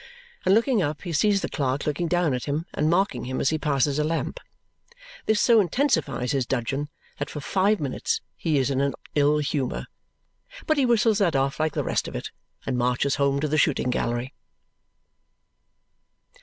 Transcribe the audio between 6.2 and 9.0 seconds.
his dudgeon that for five minutes he is in an